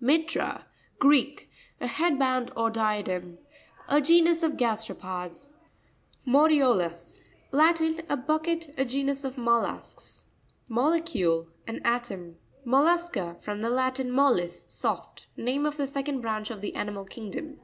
[0.00, 1.48] Mi'rra.—Greek.
[1.80, 3.38] A head band, or diadem.
[3.88, 5.50] A genus of gasteropods.
[6.26, 8.00] Monio'Lus.— Latin.
[8.08, 8.74] A bucket.
[8.76, 10.24] A genus of mussels.
[10.68, 12.34] Mo'LEecuLe.—An atom.
[12.64, 15.28] Mot.v'sca.—From the Latin, mollis, soft.
[15.36, 17.60] Name of the second branch of the animal kingdom.